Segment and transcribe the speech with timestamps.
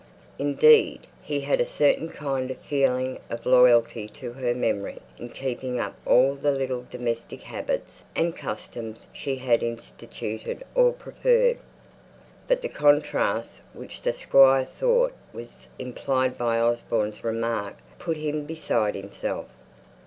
[0.39, 5.79] Indeed, he had a certain kind of feeling of loyalty to her memory in keeping
[5.79, 11.59] up all the little domestic habits and customs she had instituted or preferred.
[12.47, 18.95] But the contrast which the Squire thought was implied by Osborne's remark, put him beside
[18.95, 19.49] himself.